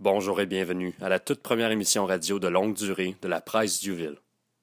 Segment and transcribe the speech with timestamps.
[0.00, 3.80] Bonjour et bienvenue à la toute première émission radio de longue durée de la Presse
[3.80, 4.14] Duville,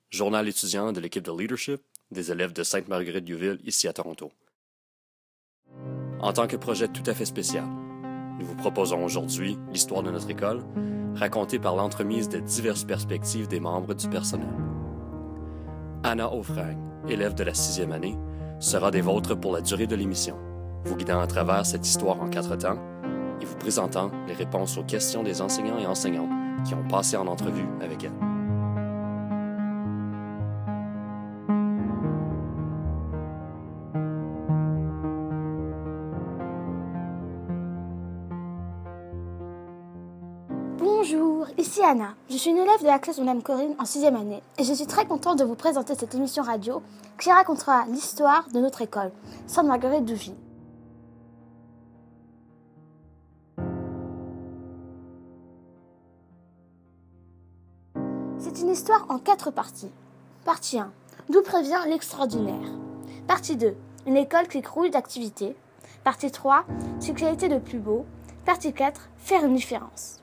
[0.10, 4.32] journal étudiant de l'équipe de leadership des élèves de Sainte-Marguerite Duville ici à Toronto.
[6.22, 7.66] En tant que projet tout à fait spécial,
[8.40, 10.64] nous vous proposons aujourd'hui l'histoire de notre école,
[11.16, 14.56] racontée par l'entremise de diverses perspectives des membres du personnel.
[16.06, 16.78] Anna Aufrang,
[17.10, 18.16] élève de la sixième année,
[18.62, 20.38] sera des vôtres pour la durée de l'émission,
[20.86, 22.80] vous guidant à travers cette histoire en quatre temps
[23.42, 26.30] et vous présentant les réponses aux questions des enseignants et enseignantes
[26.66, 28.12] qui ont passé en entrevue avec elle.
[40.80, 42.16] Bonjour, ici Anna.
[42.30, 44.74] Je suis une élève de la classe de Mme Corinne en sixième année et je
[44.74, 46.82] suis très contente de vous présenter cette émission radio
[47.20, 49.12] qui racontera l'histoire de notre école,
[49.46, 50.36] Sainte-Marguerite Douville.
[58.76, 59.90] Histoire en quatre parties.
[60.44, 60.92] Partie 1.
[61.30, 62.74] D'où prévient l'extraordinaire.
[63.26, 63.74] Partie 2.
[64.06, 65.56] Une école qui crouille d'activité.
[66.04, 66.66] Partie 3.
[67.00, 68.06] Ce qui a été de plus beau.
[68.44, 69.10] Partie 4.
[69.16, 70.22] Faire une différence.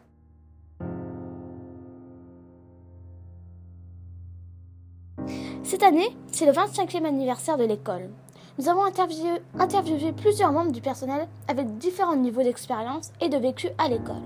[5.63, 8.11] Cette année, c'est le 25e anniversaire de l'école.
[8.59, 13.69] Nous avons interviewé, interviewé, plusieurs membres du personnel avec différents niveaux d'expérience et de vécu
[13.79, 14.21] à l'école.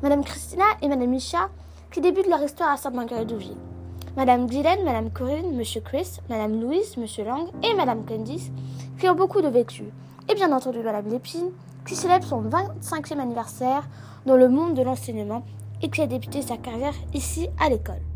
[0.00, 1.50] Madame Christina et Madame Micha
[1.92, 3.56] qui débutent leur histoire à Sainte-Marguerite-Douville.
[4.16, 8.50] Madame Guylaine, Madame Corinne, Monsieur Chris, Madame Louise, Monsieur Lang et Madame Candice
[8.98, 9.84] qui ont beaucoup de vécu.
[10.28, 11.50] Et bien entendu Madame Lépine
[11.86, 13.88] qui célèbre son 25e anniversaire
[14.26, 15.44] dans le monde de l'enseignement
[15.82, 18.11] et qui a débuté sa carrière ici à l'école.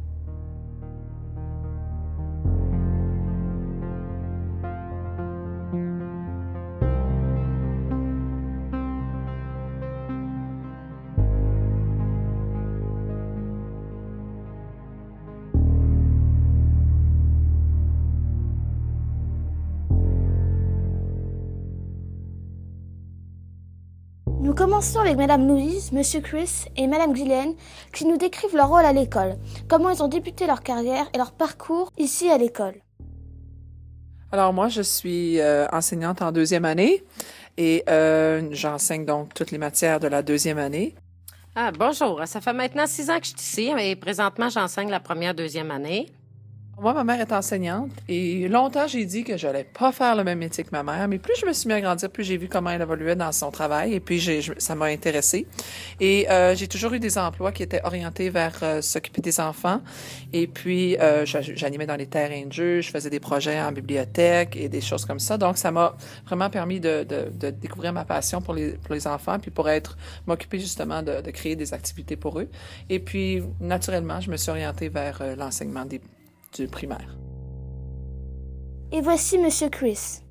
[24.56, 27.54] Commençons avec Madame Louise, Monsieur Chris et Madame Guylaine
[27.92, 29.36] qui nous décrivent leur rôle à l'école,
[29.68, 32.74] comment ils ont débuté leur carrière et leur parcours ici à l'école.
[34.32, 37.04] Alors moi, je suis euh, enseignante en deuxième année
[37.58, 40.94] et euh, j'enseigne donc toutes les matières de la deuxième année.
[41.54, 42.22] Ah, bonjour.
[42.26, 45.70] Ça fait maintenant six ans que je suis ici et présentement, j'enseigne la première, deuxième
[45.70, 46.10] année.
[46.78, 50.38] Moi, ma mère est enseignante et longtemps, j'ai dit que j'allais pas faire le même
[50.38, 51.08] métier que ma mère.
[51.08, 53.32] Mais plus je me suis mis à grandir, plus j'ai vu comment elle évoluait dans
[53.32, 55.46] son travail et puis j'ai, ça m'a intéressée.
[56.00, 59.80] Et euh, j'ai toujours eu des emplois qui étaient orientés vers euh, s'occuper des enfants.
[60.34, 64.54] Et puis, euh, j'animais dans les terrains de jeu, je faisais des projets en bibliothèque
[64.54, 65.38] et des choses comme ça.
[65.38, 69.06] Donc, ça m'a vraiment permis de, de, de, découvrir ma passion pour les, pour les
[69.06, 72.50] enfants puis pour être, m'occuper justement de, de créer des activités pour eux.
[72.90, 76.02] Et puis, naturellement, je me suis orientée vers euh, l'enseignement des
[76.54, 77.16] du primaire.
[78.92, 80.22] Et voici Monsieur Chris.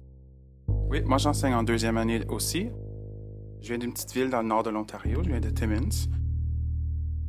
[0.90, 2.70] Oui, moi j'enseigne en deuxième année aussi.
[3.62, 6.08] Je viens d'une petite ville dans le nord de l'Ontario, je viens de Timmins.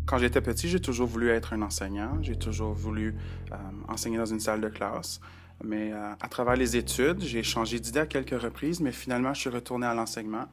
[0.07, 3.17] Quand j'étais petit, j'ai toujours voulu être un enseignant, j'ai toujours voulu
[3.53, 3.57] euh,
[3.89, 5.21] enseigner dans une salle de classe.
[5.65, 9.41] Mais euh, à travers les études, j'ai changé d'idée à quelques reprises, mais finalement, je
[9.41, 10.45] suis retourné à l'enseignement.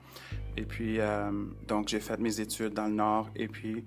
[0.58, 1.30] Et puis, euh,
[1.68, 3.84] donc, j'ai fait mes études dans le nord et puis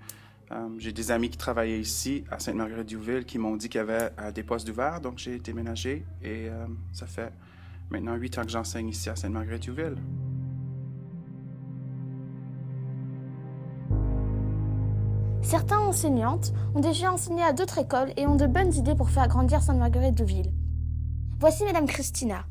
[0.52, 4.10] euh, j'ai des amis qui travaillaient ici, à Sainte-Marguerite-du-Ville, qui m'ont dit qu'il y avait
[4.20, 7.32] euh, des postes ouverts, donc j'ai déménagé et euh, ça fait
[7.90, 9.96] maintenant huit ans que j'enseigne ici à Sainte-Marguerite-du-Ville.
[15.42, 19.28] Certains enseignantes ont déjà enseigné à d'autres écoles et ont de bonnes idées pour faire
[19.28, 20.52] grandir Sainte-Marguerite-du-Ville.
[21.38, 22.46] Voici Madame Christina.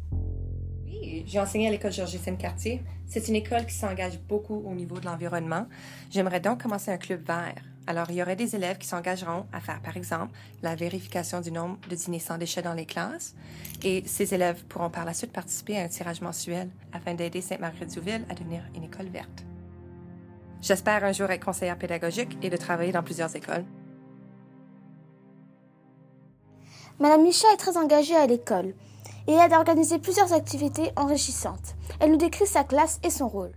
[0.86, 2.84] Oui, j'ai enseigné à l'école Georges Cartier.
[3.08, 5.68] C'est une école qui s'engage beaucoup au niveau de l'environnement.
[6.10, 7.62] J'aimerais donc commencer un club vert.
[7.88, 11.52] Alors, il y aurait des élèves qui s'engageront à faire, par exemple, la vérification du
[11.52, 13.36] nombre de dîners sans déchets dans les classes.
[13.84, 18.26] Et ces élèves pourront par la suite participer à un tirage mensuel afin d'aider Sainte-Marguerite-du-Ville
[18.30, 19.46] à devenir une école verte.
[20.62, 23.66] J'espère un jour être conseillère pédagogique et de travailler dans plusieurs écoles.
[27.00, 28.74] Madame Micha est très engagée à l'école
[29.28, 31.76] et aide à organiser plusieurs activités enrichissantes.
[32.00, 33.52] Elle nous décrit sa classe et son rôle.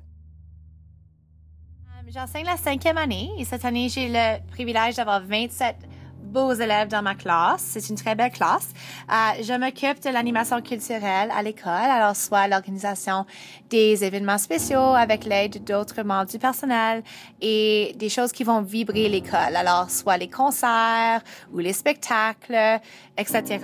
[2.14, 5.76] J'enseigne la cinquième année et cette année, j'ai le privilège d'avoir 27
[6.22, 7.60] beaux élèves dans ma classe.
[7.60, 8.70] C'est une très belle classe.
[9.10, 13.26] Euh, je m'occupe de l'animation culturelle à l'école, alors soit l'organisation
[13.69, 17.02] des événements spéciaux avec l'aide d'autres membres du personnel
[17.43, 21.20] et des choses qui vont vibrer l'école, alors soit les concerts
[21.52, 22.81] ou les spectacles,
[23.19, 23.58] etc.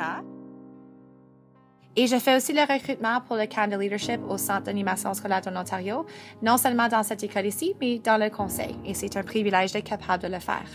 [1.96, 5.42] Et je fais aussi le recrutement pour le camp de leadership au Centre d'animation scolaire
[5.46, 6.04] en Ontario,
[6.42, 8.76] non seulement dans cette école ici, mais dans le conseil.
[8.84, 10.66] Et c'est un privilège d'être capable de le faire.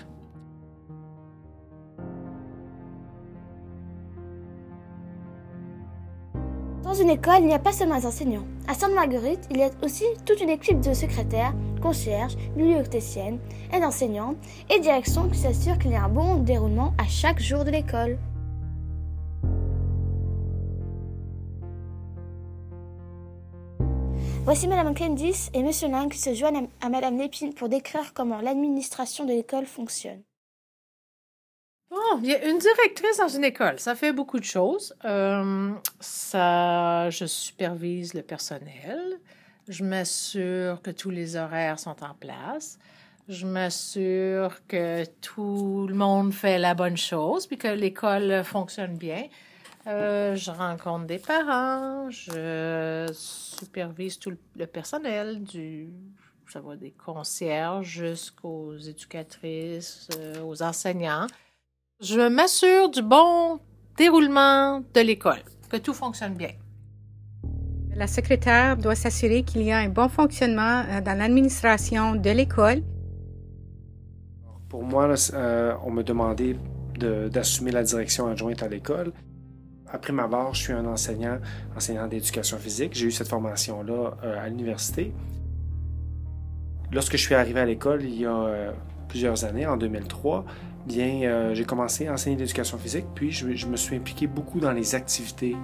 [6.84, 8.46] Dans une école, il n'y a pas seulement les enseignants.
[8.68, 13.40] À Sainte-Marguerite, il y a aussi toute une équipe de secrétaires, concierges, bibliothéciennes,
[13.74, 14.38] aides enseignantes
[14.70, 18.18] et direction qui s'assurent qu'il y a un bon déroulement à chaque jour de l'école.
[24.50, 28.42] Voici Madame Candice et Monsieur Lang qui se joignent à Madame Lépine pour décrire comment
[28.42, 30.24] l'administration de l'école fonctionne.
[31.92, 33.80] Bon, il y a une directrice dans une école.
[33.80, 34.96] Ça fait beaucoup de choses.
[35.06, 39.20] Euh, ça, je supervise le personnel.
[39.68, 42.80] Je m'assure que tous les horaires sont en place.
[43.28, 49.26] Je m'assure que tout le monde fait la bonne chose puis que l'école fonctionne bien.
[49.88, 55.90] Euh, je rencontre des parents, je supervise tout le personnel, du,
[56.48, 61.28] ça va des concierges jusqu'aux éducatrices, euh, aux enseignants.
[62.02, 63.60] Je m'assure du bon
[63.98, 66.52] déroulement de l'école, que tout fonctionne bien.
[67.96, 72.82] La secrétaire doit s'assurer qu'il y a un bon fonctionnement euh, dans l'administration de l'école.
[74.68, 75.08] Pour moi,
[75.84, 76.56] on me demandait
[77.00, 79.14] d'assumer la direction adjointe à l'école.
[79.92, 81.40] Après ma barre, je suis un enseignant,
[81.76, 82.92] enseignant d'éducation physique.
[82.94, 85.14] J'ai eu cette formation-là euh, à l'université.
[86.92, 88.72] Lorsque je suis arrivé à l'école il y a euh,
[89.08, 90.46] plusieurs années, en 2003,
[90.86, 94.72] bien, euh, j'ai commencé à enseigner l'éducation physique, puis je, me suis impliqué beaucoup dans
[94.72, 95.56] les activités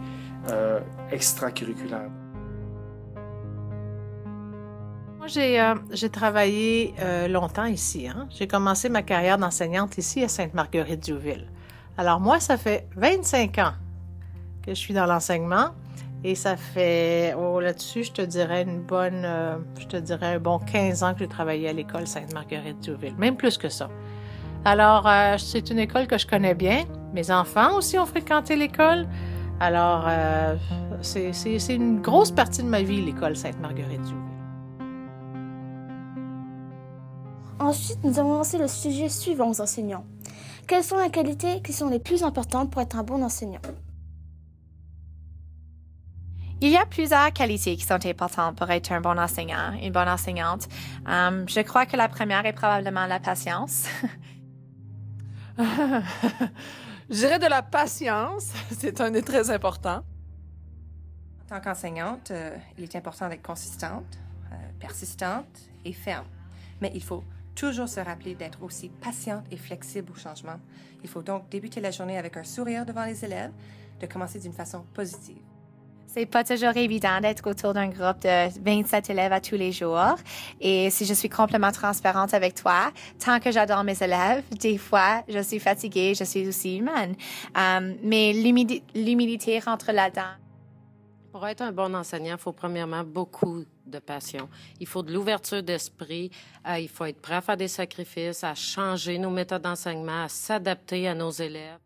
[1.11, 2.09] extracurriculaires.
[5.17, 6.93] Moi, j'ai travaillé
[7.27, 8.07] longtemps ici.
[8.07, 8.27] Hein.
[8.29, 11.47] J'ai commencé ma carrière d'enseignante ici à Sainte-Marguerite-du-Ville.
[11.97, 13.73] Alors moi, ça fait 25 ans
[14.65, 15.69] que je suis dans l'enseignement.
[16.23, 20.39] Et ça fait, oh, là-dessus, je te dirais une bonne, euh, je te dirais un
[20.39, 23.89] bon 15 ans que j'ai travaillé à l'école Sainte-Marguerite-Douville, même plus que ça.
[24.63, 26.85] Alors, euh, c'est une école que je connais bien.
[27.13, 29.07] Mes enfants aussi ont fréquenté l'école.
[29.59, 30.55] Alors, euh,
[31.01, 34.21] c'est une grosse partie de ma vie, l'école Sainte-Marguerite-Douville.
[37.59, 40.05] Ensuite, nous avons lancé le sujet suivant aux enseignants.
[40.67, 43.61] Quelles sont les qualités qui sont les plus importantes pour être un bon enseignant?
[46.65, 50.09] Il y a plusieurs qualités qui sont importantes pour être un bon enseignant, une bonne
[50.09, 50.67] enseignante.
[51.05, 53.85] Um, je crois que la première est probablement la patience.
[55.59, 56.03] je
[57.07, 58.51] dirais de la patience.
[58.71, 59.97] C'est un des très important.
[61.43, 64.17] En tant qu'enseignante, euh, il est important d'être consistante,
[64.51, 66.25] euh, persistante et ferme.
[66.81, 67.23] Mais il faut
[67.53, 70.59] toujours se rappeler d'être aussi patiente et flexible au changement.
[71.03, 73.51] Il faut donc débuter la journée avec un sourire devant les élèves,
[74.01, 75.43] de commencer d'une façon positive.
[76.17, 80.15] C'est pas toujours évident d'être autour d'un groupe de 27 élèves à tous les jours.
[80.61, 85.25] Et si je suis complètement transparente avec toi, tant que j'adore mes élèves, des fois,
[85.27, 87.17] je suis fatiguée, je suis aussi humaine.
[87.53, 90.35] Um, mais l'humilité rentre là-dedans.
[91.33, 94.47] Pour être un bon enseignant, il faut premièrement beaucoup de passion.
[94.79, 96.31] Il faut de l'ouverture d'esprit.
[96.65, 100.29] Euh, il faut être prêt à faire des sacrifices, à changer nos méthodes d'enseignement, à
[100.29, 101.79] s'adapter à nos élèves.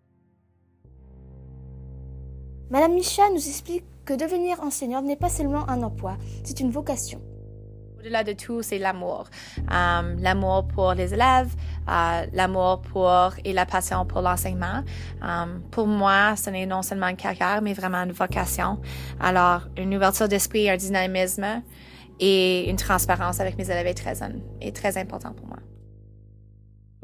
[2.70, 7.22] Madame Micha nous explique que devenir enseignante n'est pas seulement un emploi, c'est une vocation.
[8.00, 9.28] Au-delà de tout, c'est l'amour.
[9.72, 11.54] Euh, l'amour pour les élèves,
[11.88, 14.84] euh, l'amour pour et la passion pour l'enseignement.
[15.24, 18.80] Euh, pour moi, ce n'est non seulement une carrière, mais vraiment une vocation.
[19.20, 21.62] Alors, une ouverture d'esprit, un dynamisme
[22.20, 24.18] et une transparence avec mes élèves est très,
[24.60, 25.58] est très important pour moi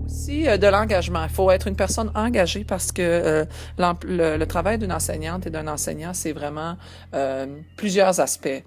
[0.06, 1.24] aussi euh, de l'engagement.
[1.24, 3.46] Il faut être une personne engagée parce que euh,
[3.78, 6.78] le, travail d'une enseignante et d'un enseignant, c'est vraiment
[7.14, 8.64] euh, plusieurs aspects.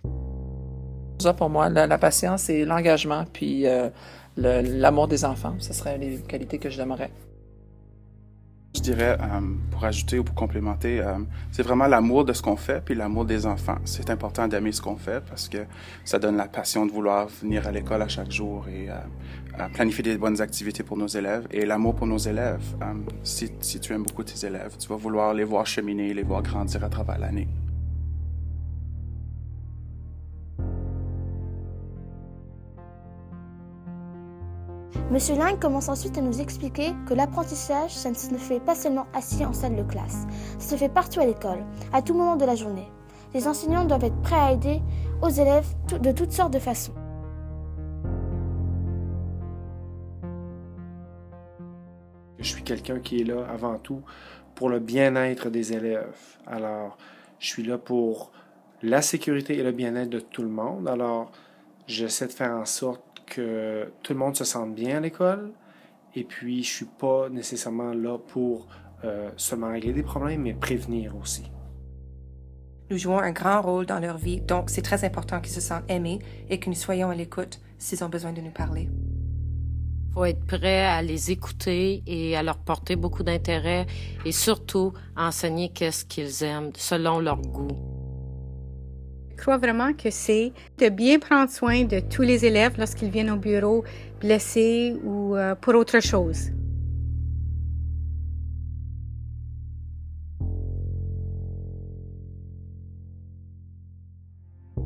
[1.21, 3.67] Ça, pour moi, la, patience et l'engagement, puis
[4.37, 7.11] l'amour des enfants, ce seraient les qualités que je donnerais.
[8.93, 9.41] Euh,
[9.71, 11.19] pour ajouter ou pour complémenter, euh,
[11.51, 13.79] c'est vraiment l'amour de ce qu'on fait, puis l'amour des enfants.
[13.85, 15.59] C'est important d'aimer ce qu'on fait parce que
[16.05, 20.03] ça donne la passion de vouloir venir à l'école à chaque jour et euh, planifier
[20.03, 21.47] des bonnes activités pour nos élèves.
[21.51, 22.63] Et l'amour pour nos élèves,
[23.23, 26.85] si tu aimes beaucoup tes élèves, tu vas vouloir les voir cheminer, les voir grandir
[26.85, 27.49] à travers l'année.
[35.11, 39.07] Monsieur Lang commence ensuite à nous expliquer que l'apprentissage, ça ne se fait pas seulement
[39.15, 40.27] assis en salle de classe,
[40.59, 42.87] ça se fait partout à l'école, à tout moment de la journée.
[43.33, 44.83] Les enseignants doivent être prêts à aider
[45.23, 45.67] aux élèves
[45.99, 46.93] de toutes sortes de façons.
[52.39, 54.03] Je suis quelqu'un qui est là avant tout
[54.55, 56.37] pour le bien-être des élèves.
[56.47, 56.99] Alors,
[57.39, 58.31] Je suis là pour
[58.83, 60.87] la sécurité et le bien-être de tout le monde.
[60.87, 61.31] Alors,
[61.87, 65.53] j'essaie de faire en sorte que tout le monde se sente bien à l'école.
[66.15, 68.67] Et puis, je suis pas nécessairement là pour
[69.05, 71.45] euh, seulement régler des problèmes, mais prévenir aussi.
[72.91, 75.89] Nous jouons un grand rôle dans leur vie, donc c'est très important qu'ils se sentent
[75.91, 78.89] aimés et que nous soyons à l'écoute s'ils ont besoin de nous parler.
[80.09, 83.87] Il faut être prêt à les écouter et à leur porter beaucoup d'intérêt
[84.25, 87.98] et surtout enseigner qu'est-ce qu'ils aiment selon leur goût.
[89.39, 93.31] Je crois vraiment que c'est de bien prendre soin de tous les élèves lorsqu'ils viennent
[93.31, 93.85] au bureau
[94.21, 96.51] blessés ou euh, pour autre chose.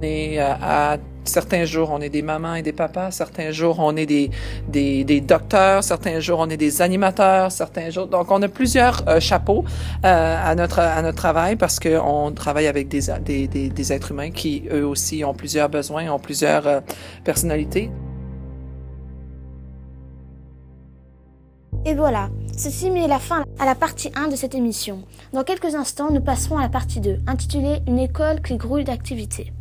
[0.03, 3.97] Est euh, à, certains jours, on est des mamans et des papas, certains jours, on
[3.97, 4.31] est des,
[4.69, 8.07] des, des docteurs, certains jours, on est des animateurs, certains jours.
[8.07, 9.65] Donc, on a plusieurs euh, chapeaux
[10.05, 14.11] euh, à, notre, à notre travail parce qu'on travaille avec des, des, des, des, êtres
[14.11, 16.83] humains qui, eux aussi, ont plusieurs besoins, ont plusieurs
[17.25, 17.91] personnalités.
[21.85, 25.03] Et voilà, ceci met la fin à la partie 1 de cette émission.
[25.33, 29.53] Dans quelques instants, nous passerons à la partie 2, intitulée Une école qui grouille d'activités.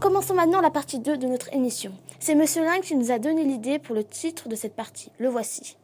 [0.00, 1.92] Alors commençons maintenant la partie 2 de notre émission.
[2.20, 5.12] C'est Monsieur Ling qui nous a donné l'idée pour le titre de cette partie.
[5.18, 5.76] Le voici.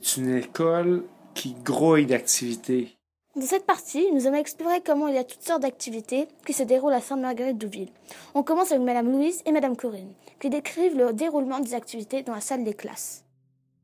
[0.00, 1.02] C'est une école
[1.34, 2.96] qui grouille d'activités.
[3.34, 6.62] Dans cette partie, nous allons explorer comment il y a toutes sortes d'activités qui se
[6.62, 7.90] déroulent à Sainte-Marguerite-Douville.
[8.36, 12.34] On commence avec Madame Louise et Madame Corinne, qui décrivent le déroulement des activités dans
[12.34, 13.24] la salle des classes.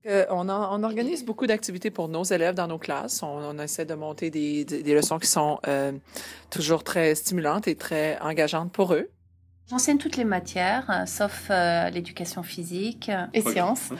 [0.06, 3.23] Euh, on, on, organise beaucoup d'activités pour nos élèves dans nos classes.
[3.23, 5.92] On, on essaie de monter des, des, des leçons qui sont euh,
[6.50, 9.08] toujours très stimulantes et très engageantes pour eux.
[9.70, 13.52] J'enseigne toutes les matières, euh, sauf euh, l'éducation physique et okay.
[13.52, 13.90] sciences.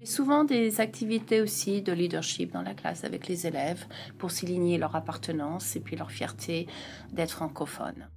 [0.00, 3.84] J'ai souvent des activités aussi de leadership dans la classe avec les élèves
[4.16, 6.66] pour souligner leur appartenance et puis leur fierté
[7.12, 8.08] d'être francophone.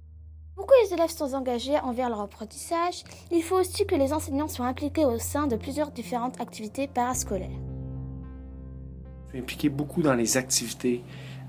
[0.54, 4.66] Pourquoi les élèves sont engagés envers leur apprentissage, il faut aussi que les enseignants soient
[4.66, 7.48] impliqués au sein de plusieurs différentes activités parascolaires.
[9.26, 11.02] Je suis impliqué beaucoup dans les activités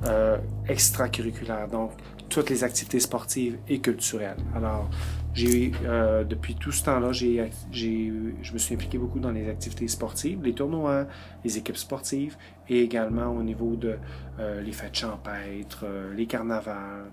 [0.05, 0.37] euh,
[0.69, 1.91] extracurriculaires, donc
[2.29, 4.37] toutes les activités sportives et culturelles.
[4.55, 4.89] Alors,
[5.37, 10.53] euh, depuis tout ce temps-là, je me suis impliqué beaucoup dans les activités sportives, les
[10.53, 11.07] tournois,
[11.43, 12.37] les équipes sportives
[12.69, 13.97] et également au niveau de
[14.39, 17.11] euh, les fêtes champêtres, les carnavals,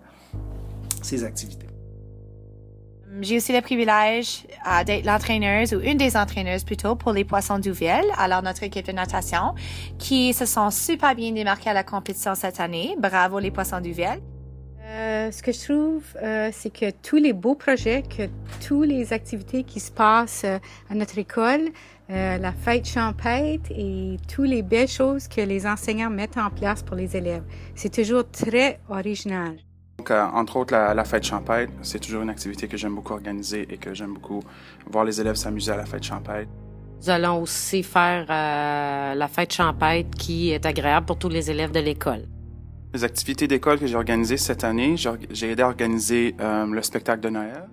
[1.03, 1.67] ces activités.
[3.21, 7.59] J'ai aussi le privilège euh, d'être l'entraîneuse ou une des entraîneuses plutôt pour les poissons
[7.59, 9.55] d'Ouville, alors notre équipe de natation,
[9.99, 12.97] qui se sont super bien démarqués à la compétition cette année.
[12.99, 14.21] Bravo les poissons d'Ouville.
[14.91, 18.29] Euh, ce que je trouve, euh, c'est que tous les beaux projets, que
[18.67, 20.59] toutes les activités qui se passent euh,
[20.91, 21.69] à notre école,
[22.11, 26.83] euh, la fête champêtre et toutes les belles choses que les enseignants mettent en place
[26.83, 27.45] pour les élèves,
[27.77, 29.57] c'est toujours très original.
[30.01, 33.13] Donc, euh, entre autres, la, la fête champêtre, c'est toujours une activité que j'aime beaucoup
[33.13, 34.41] organiser et que j'aime beaucoup
[34.87, 36.49] voir les élèves s'amuser à la fête champêtre.
[37.03, 41.71] Nous allons aussi faire euh, la fête champêtre qui est agréable pour tous les élèves
[41.71, 42.23] de l'école.
[42.95, 47.21] Les activités d'école que j'ai organisées cette année, j'ai aidé à organiser euh, le spectacle
[47.21, 47.69] de Noël.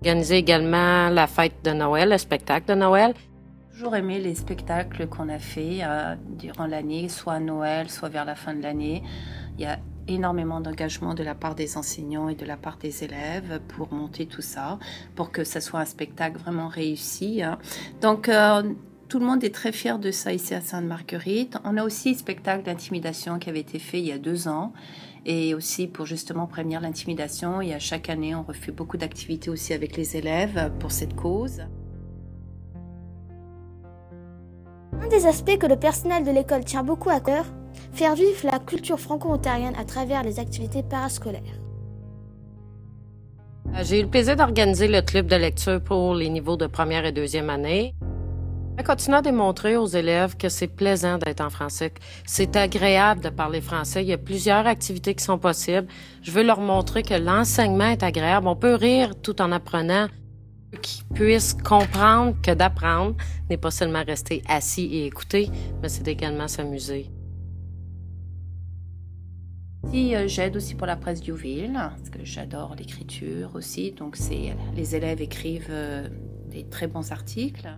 [0.00, 3.12] Organiser également la fête de Noël, le spectacle de Noël.
[3.14, 8.08] J'ai toujours aimé les spectacles qu'on a fait euh, durant l'année, soit à Noël, soit
[8.08, 9.02] vers la fin de l'année.
[9.58, 13.04] Il y a énormément d'engagement de la part des enseignants et de la part des
[13.04, 14.78] élèves pour monter tout ça,
[15.14, 17.42] pour que ça soit un spectacle vraiment réussi.
[17.42, 17.58] Hein.
[18.00, 18.62] Donc, euh,
[19.08, 21.58] tout le monde est très fier de ça ici à Sainte-Marguerite.
[21.64, 24.72] On a aussi un spectacle d'intimidation qui avait été fait il y a deux ans
[25.24, 27.60] et aussi pour justement prévenir l'intimidation.
[27.60, 31.62] Et à chaque année, on refait beaucoup d'activités aussi avec les élèves pour cette cause.
[35.00, 37.46] Un des aspects que le personnel de l'école tient beaucoup à cœur,
[37.98, 41.42] faire vivre la culture franco-ontarienne à travers les activités parascolaires.
[43.82, 47.10] J'ai eu le plaisir d'organiser le club de lecture pour les niveaux de première et
[47.10, 47.96] deuxième année.
[48.78, 51.92] Je continue à démontrer aux élèves que c'est plaisant d'être en français,
[52.24, 54.04] c'est agréable de parler français.
[54.04, 55.88] Il y a plusieurs activités qui sont possibles.
[56.22, 58.46] Je veux leur montrer que l'enseignement est agréable.
[58.46, 60.06] On peut rire tout en apprenant,
[60.82, 63.16] qu'ils puissent comprendre que d'apprendre
[63.50, 65.50] n'est pas seulement rester assis et écouter,
[65.82, 67.10] mais c'est également s'amuser.
[69.86, 74.94] Euh, j'aide aussi pour la presse d'Youville, parce que j'adore l'écriture aussi, donc c'est les
[74.94, 76.08] élèves écrivent euh,
[76.50, 77.68] des très bons articles.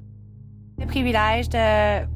[0.78, 2.06] Le privilège de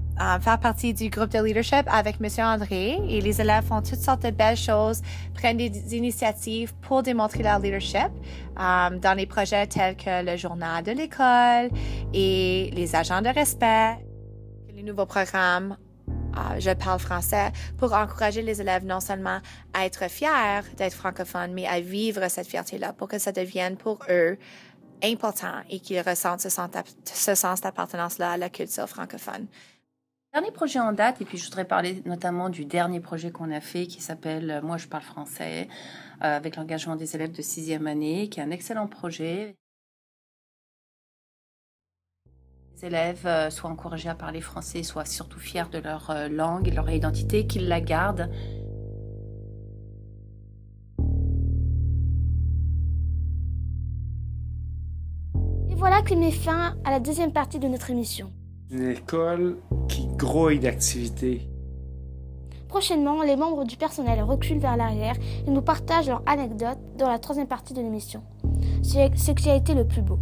[0.41, 4.23] faire partie du groupe de leadership avec Monsieur André et les élèves font toutes sortes
[4.23, 5.03] de belles choses,
[5.35, 8.11] prennent des initiatives pour démontrer leur leadership
[8.59, 11.71] euh, dans les projets tels que le journal de l'école
[12.13, 13.99] et les agents de respect,
[14.75, 15.77] les nouveaux programmes.
[16.37, 19.39] Euh, je parle français pour encourager les élèves non seulement
[19.73, 24.01] à être fiers d'être francophones, mais à vivre cette fierté-là pour que ça devienne pour
[24.09, 24.39] eux
[25.03, 29.47] important et qu'ils ressentent ce sens d'appartenance-là à la culture francophone.
[30.33, 33.61] Dernier projet en date, et puis je voudrais parler notamment du dernier projet qu'on a
[33.61, 35.69] fait qui s'appelle euh, Moi je parle français,
[36.25, 39.55] euh, avec l'engagement des élèves de sixième année, qui est un excellent projet.
[42.77, 46.71] Les élèves euh, soient encouragés à parler français, soient surtout fiers de leur langue et
[46.71, 48.31] de leur identité, qu'ils la gardent.
[55.71, 58.31] Et voilà qui met fin à la deuxième partie de notre émission
[58.71, 61.49] une école qui grouille d'activités.
[62.69, 65.15] Prochainement, les membres du personnel reculent vers l'arrière
[65.47, 68.23] et nous partagent leurs anecdotes dans la troisième partie de l'émission.
[68.83, 70.19] C'est ce qui a été le plus beau.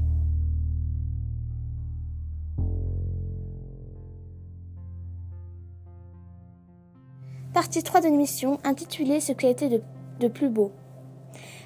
[7.73, 9.81] Partie 3 de l'émission intitulée Ce qui a été
[10.21, 10.73] de plus beau.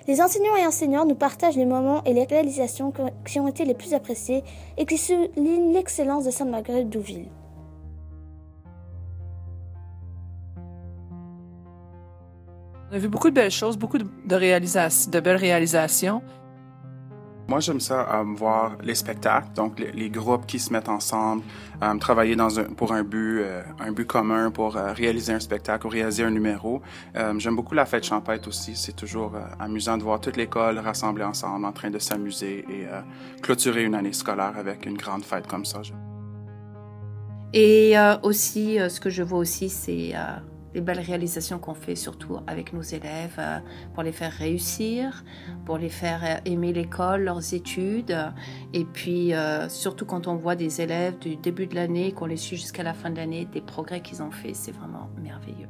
[0.07, 2.93] Les enseignants et enseignants nous partagent les moments et les réalisations
[3.25, 4.45] qui ont été les plus appréciés
[4.77, 7.27] et qui soulignent l'excellence de Sainte-Marguerite d'Ouville.
[12.89, 16.23] On a vu beaucoup de belles choses, beaucoup de, réalisations, de belles réalisations.
[17.49, 21.45] Moi, j'aime ça euh, voir les spectacles, donc les, groupes qui se mettent ensemble,
[21.81, 22.37] euh, travailler
[22.76, 26.83] pour un but, euh, un but commun, pour réaliser un spectacle ou réaliser un numéro.
[27.15, 28.75] j'aime beaucoup la fête champêtre aussi.
[28.75, 32.87] C'est toujours amusant de voir toute l'école rassemblée ensemble, en train de s'amuser et
[33.43, 35.83] clôturer une année scolaire avec une grande fête comme ça.
[37.53, 40.15] Et aussi, ce que je vois aussi, c'est
[40.76, 43.59] les belles réalisations qu'on fait surtout avec nos élèves euh,
[43.95, 45.25] pour les faire réussir,
[45.64, 48.14] pour les faire euh, aimer l'école, leurs études.
[48.74, 52.37] Et puis euh, surtout quand on voit des élèves du début de l'année, qu'on les
[52.37, 55.68] suit jusqu'à la fin de l'année, des progrès qu'ils ont fait, c'est vraiment merveilleux.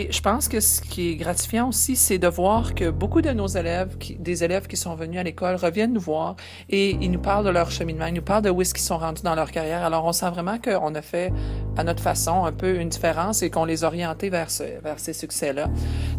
[0.00, 3.30] Et je pense que ce qui est gratifiant aussi, c'est de voir que beaucoup de
[3.30, 6.36] nos élèves, des élèves qui sont venus à l'école, reviennent nous voir
[6.68, 9.22] et ils nous parlent de leur cheminement, ils nous parlent de où est-ce sont rendus
[9.24, 9.82] dans leur carrière.
[9.82, 11.32] Alors, on sent vraiment qu'on a fait,
[11.76, 14.46] à notre façon, un peu une différence et qu'on les a orientés vers,
[14.84, 15.68] vers ces succès-là.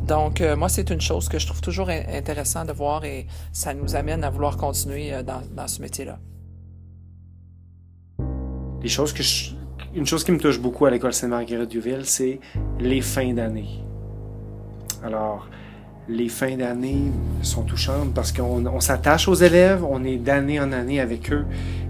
[0.05, 3.73] Donc, euh, moi, c'est une chose que je trouve toujours intéressant de voir et ça
[3.73, 6.19] nous amène à vouloir continuer euh, dans, dans ce métier-là.
[8.81, 9.51] Les choses que je,
[9.95, 12.39] une chose qui me touche beaucoup à l'école Sainte-Marguerite-Duville, c'est
[12.79, 13.83] les fins d'année.
[15.03, 15.47] Alors,
[16.07, 20.99] les fins d'année sont touchantes parce qu'on s'attache aux élèves, on est d'année en année
[20.99, 21.45] avec eux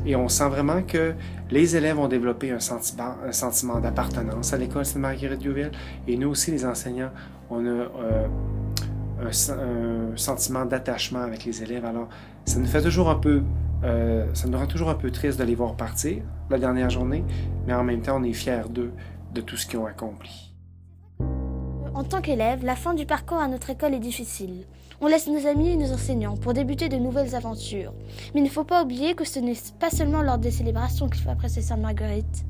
[0.06, 1.14] et on sent vraiment que
[1.50, 5.72] les élèves ont développé un sentiment, un sentiment d'appartenance à l'école Sainte-Marguerite-Duville
[6.08, 7.12] et nous aussi, les enseignants,
[7.50, 8.28] on a euh,
[9.21, 11.86] un, sentiment d'attachement avec les élèves.
[11.86, 12.10] Alors,
[12.45, 13.43] ça nous fait toujours un peu,
[13.84, 17.23] euh, ça nous rend toujours un peu triste de les voir partir la dernière journée,
[17.67, 18.91] mais en même temps, on est fiers d'eux,
[19.34, 20.53] de tout ce qu'ils ont accompli.
[21.93, 24.65] En tant qu'élève, la fin du parcours à notre école est difficile.
[25.01, 27.93] On laisse nos amis et nos enseignants pour débuter de nouvelles aventures.
[28.34, 31.21] Mais il ne faut pas oublier que ce n'est pas seulement lors des célébrations qu'il
[31.21, 32.45] faut apprécier Sainte Marguerite.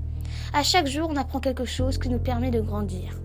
[0.53, 3.19] À chaque jour, on apprend quelque chose qui nous permet de grandir.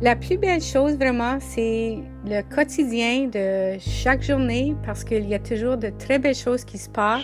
[0.00, 5.38] La plus belle chose vraiment, c'est le quotidien de chaque journée parce qu'il y a
[5.38, 7.22] toujours de très belles choses qui se passent.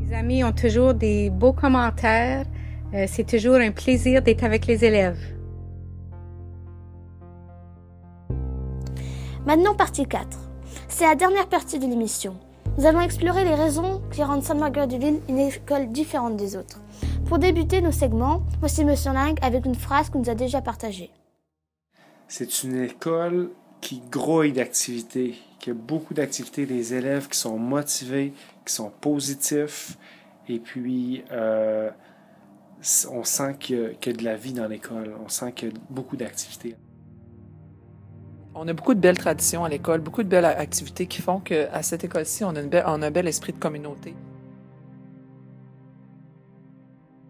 [0.00, 2.46] Les amis ont toujours des beaux commentaires.
[2.94, 5.20] Euh, c'est toujours un plaisir d'être avec les élèves.
[9.46, 10.26] Maintenant, partie 4.
[10.88, 12.36] C'est la dernière partie de l'émission.
[12.78, 16.80] Nous allons explorer les raisons qui rendent Sainte-Marguerite-du-Ville une école différente des autres.
[17.28, 18.94] Pour débuter nos segments, voici M.
[19.12, 21.10] Lang avec une phrase qu'on nous a déjà partagée.
[22.26, 23.50] C'est une école
[23.82, 28.32] qui grouille d'activités, qui a beaucoup d'activités, des élèves qui sont motivés,
[28.64, 29.98] qui sont positifs,
[30.48, 31.90] et puis euh,
[33.10, 35.74] on sent qu'il y, a, de la vie dans l'école, on sent qu'il y a
[35.90, 36.76] beaucoup d'activités.
[38.54, 41.82] On a beaucoup de belles traditions à l'école, beaucoup de belles activités qui font qu'à
[41.82, 44.14] cette école-ci, on, on a un bel esprit de communauté.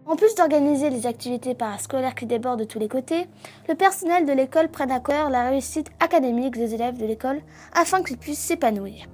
[0.09, 3.27] En plus d'organiser les activités parascolaires qui débordent de tous les côtés,
[3.67, 7.39] le personnel de l'école prenne à cœur la réussite académique des élèves de l'école
[7.73, 9.05] afin qu'ils puissent s'épanouir.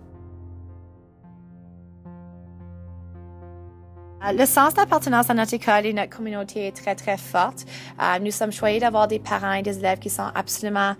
[4.23, 7.65] Euh, le sens d'appartenance à notre école et notre communauté est très, très forte.
[8.01, 10.93] Euh, nous sommes choyés d'avoir des parents et des élèves qui sont absolument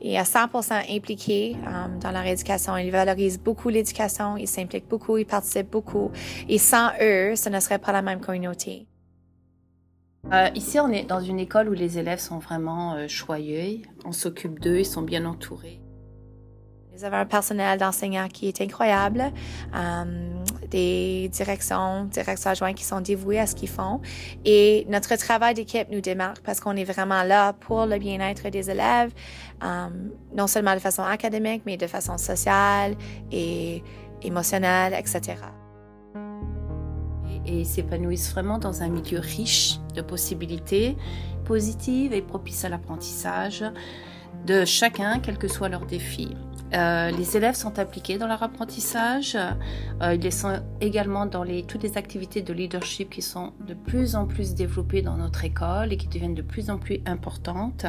[0.00, 2.76] et à 100% impliqués euh, dans leur éducation.
[2.76, 6.12] Ils valorisent beaucoup l'éducation, ils s'impliquent beaucoup, ils participent beaucoup.
[6.48, 8.86] Et sans eux, ce ne serait pas la même communauté.
[10.32, 13.82] Euh, ici, on est dans une école où les élèves sont vraiment euh, choyés.
[14.04, 15.80] On s'occupe d'eux, ils sont bien entourés.
[17.00, 19.32] Nous avons un personnel d'enseignants qui est incroyable,
[19.74, 20.04] euh,
[20.70, 24.02] des directions, directeurs adjoints qui sont dévoués à ce qu'ils font.
[24.44, 28.70] Et notre travail d'équipe nous démarque parce qu'on est vraiment là pour le bien-être des
[28.70, 29.12] élèves,
[29.64, 29.88] euh,
[30.36, 32.96] non seulement de façon académique, mais de façon sociale
[33.32, 33.82] et
[34.22, 35.36] émotionnelle, etc.
[37.52, 40.96] Et s'épanouissent vraiment dans un milieu riche de possibilités
[41.44, 43.64] positives et propices à l'apprentissage
[44.46, 46.36] de chacun, quels que soient leurs défis.
[46.72, 49.36] Euh, les élèves sont impliqués dans leur apprentissage.
[50.00, 54.14] Euh, ils sont également dans les, toutes les activités de leadership qui sont de plus
[54.14, 57.86] en plus développées dans notre école et qui deviennent de plus en plus importantes.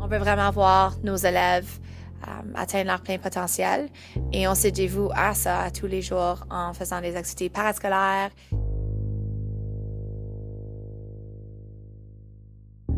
[0.00, 1.78] On veut vraiment voir nos élèves
[2.26, 3.88] euh, atteindre leur plein potentiel
[4.32, 8.30] et on se dévoue à ça tous les jours en faisant des activités parascolaires.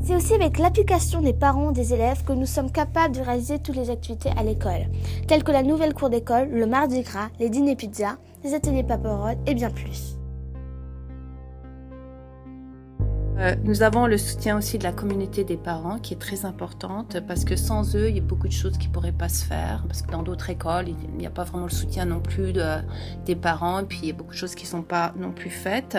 [0.09, 3.77] C'est aussi avec l'application des parents des élèves que nous sommes capables de réaliser toutes
[3.77, 4.87] les activités à l'école,
[5.27, 9.37] telles que la nouvelle cour d'école, le mardi gras, les dîners pizza, les ateliers paperod
[9.47, 10.17] et bien plus.
[13.37, 17.21] Euh, nous avons le soutien aussi de la communauté des parents qui est très importante
[17.29, 19.85] parce que sans eux, il y a beaucoup de choses qui pourraient pas se faire
[19.87, 22.65] parce que dans d'autres écoles, il n'y a pas vraiment le soutien non plus de,
[23.27, 25.51] des parents et puis il y a beaucoup de choses qui sont pas non plus
[25.51, 25.99] faites.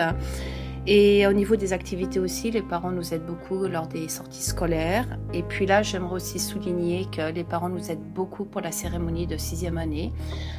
[0.86, 5.18] Et au niveau des activités aussi, les parents nous aident beaucoup lors des sorties scolaires.
[5.34, 9.26] Et puis là, j'aimerais aussi souligner que les parents nous aident beaucoup pour la cérémonie
[9.26, 10.10] de sixième année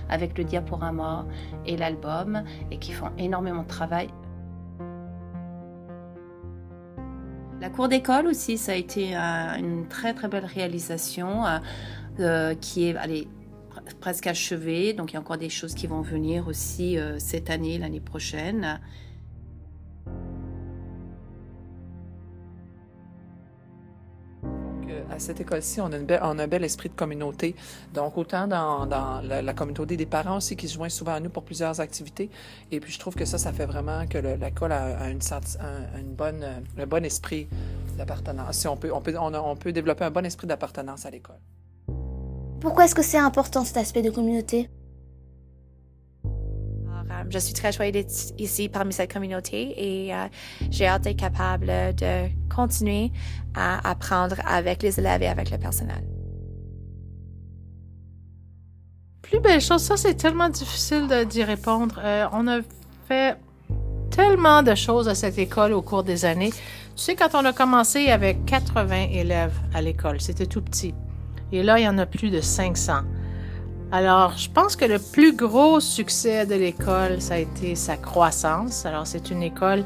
[0.09, 1.25] avec le diaporama
[1.65, 4.09] et l'album et qui font énormément de travail.
[7.59, 11.43] La cour d'école aussi, ça a été une très très belle réalisation
[12.19, 13.27] euh, qui est allez,
[13.99, 14.93] presque achevée.
[14.93, 17.99] Donc il y a encore des choses qui vont venir aussi euh, cette année, l'année
[17.99, 18.79] prochaine.
[25.21, 27.55] Cette école-ci, on, a un bel esprit de communauté.
[27.93, 28.87] Donc, autant dans,
[29.23, 32.29] la, communauté des parents aussi qui se joignent souvent à nous pour plusieurs activités.
[32.71, 35.19] Et puis, je trouve que ça, ça fait vraiment que l'école a, une,
[35.59, 36.45] un, bonne,
[36.77, 37.47] un bon esprit
[37.97, 38.57] d'appartenance.
[38.57, 41.39] Si on peut, on, peut, on peut développer un bon esprit d'appartenance à l'école.
[42.59, 44.69] Pourquoi est-ce que c'est important cet aspect de communauté?
[47.31, 50.27] Je suis très choyée d'être ici parmi cette communauté et euh,
[50.69, 53.11] j'ai hâte d'être capable de continuer
[53.55, 56.03] à apprendre avec les élèves et avec le personnel.
[59.21, 61.99] Plus belle chose, ça c'est tellement difficile d'y répondre.
[62.03, 62.59] Euh, on a
[63.07, 63.37] fait
[64.09, 66.51] tellement de choses à cette école au cours des années.
[66.51, 70.19] Tu sais, quand on a commencé, il y avait 80 élèves à l'école.
[70.19, 70.93] C'était tout petit.
[71.51, 73.03] Et là, il y en a plus de 500.
[73.93, 78.85] Alors, je pense que le plus gros succès de l'école, ça a été sa croissance.
[78.85, 79.83] Alors, c'est une école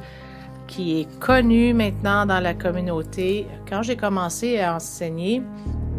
[0.68, 3.48] qui est connue maintenant dans la communauté.
[3.68, 5.41] Quand j'ai commencé à enseigner,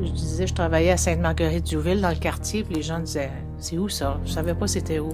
[0.01, 3.89] je disais, je travaillais à Sainte-Marguerite-du-Ville dans le quartier, puis les gens disaient, c'est où
[3.89, 4.21] ça?
[4.25, 5.11] Je savais pas c'était où.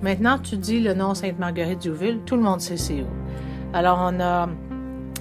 [0.00, 3.06] Maintenant, tu dis le nom Sainte-Marguerite-du-Ville, tout le monde sait c'est où.
[3.72, 4.48] Alors, on a,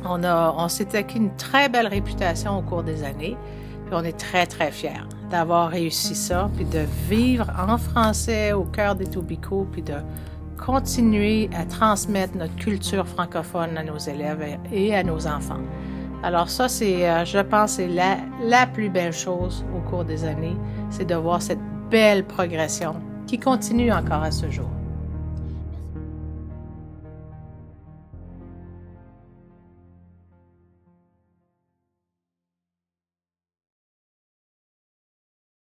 [0.08, 3.36] on a, on s'est acquis une très belle réputation au cours des années,
[3.88, 8.64] puis on est très, très fiers d'avoir réussi ça, puis de vivre en français au
[8.64, 9.96] cœur des Tobico, puis de
[10.58, 15.62] continuer à transmettre notre culture francophone à nos élèves et à nos enfants.
[16.24, 20.24] Alors ça, c'est, euh, je pense, c'est la, la plus belle chose au cours des
[20.24, 20.58] années,
[20.90, 21.60] c'est de voir cette
[21.90, 22.96] belle progression
[23.28, 24.70] qui continue encore à ce jour.